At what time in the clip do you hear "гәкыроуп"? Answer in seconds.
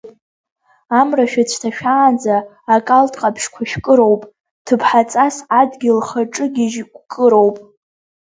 6.93-7.57